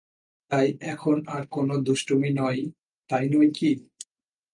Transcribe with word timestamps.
তাই 0.51 0.67
এখন 0.83 1.17
আর 1.27 1.43
কোনো 1.47 1.73
দুষ্টুমি 1.87 2.29
নয়, 2.39 2.61
তাই 3.09 3.25
নয় 3.31 3.47
কি? 3.57 3.71